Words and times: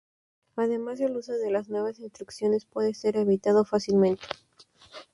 Además 0.55 0.99
el 0.99 1.15
uso 1.15 1.33
de 1.33 1.51
las 1.51 1.69
nuevas 1.69 1.99
instrucciones 1.99 2.65
puede 2.65 2.95
ser 2.95 3.17
evitado 3.17 3.65
fácilmente. 3.65 4.23